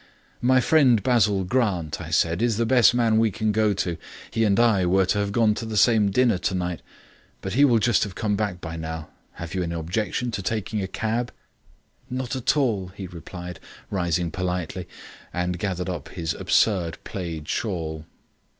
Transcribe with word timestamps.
"My 0.41 0.61
friend 0.61 1.03
Basil 1.03 1.43
Grant," 1.43 2.01
I 2.01 2.09
said, 2.09 2.41
"is 2.41 2.57
the 2.57 2.65
best 2.65 2.95
man 2.95 3.19
we 3.19 3.29
can 3.29 3.51
go 3.51 3.71
to. 3.73 3.97
He 4.31 4.43
and 4.45 4.59
I 4.59 4.83
were 4.83 5.05
to 5.05 5.19
have 5.19 5.31
gone 5.31 5.53
to 5.53 5.65
the 5.67 5.77
same 5.77 6.09
dinner 6.09 6.39
tonight; 6.39 6.81
but 7.41 7.53
he 7.53 7.63
will 7.65 7.77
just 7.77 8.01
have 8.03 8.15
come 8.15 8.35
back 8.35 8.59
by 8.61 8.77
now. 8.77 9.09
Have 9.33 9.53
you 9.53 9.61
any 9.61 9.75
objection 9.75 10.31
to 10.31 10.41
taking 10.41 10.81
a 10.81 10.87
cab?" 10.87 11.31
"Not 12.09 12.35
at 12.35 12.57
all," 12.57 12.87
he 12.95 13.05
replied, 13.05 13.59
rising 13.91 14.31
politely, 14.31 14.87
and 15.31 15.59
gathering 15.59 15.91
up 15.93 16.09
his 16.09 16.33
absurd 16.33 16.97
plaid 17.03 17.47
shawl. 17.47 18.07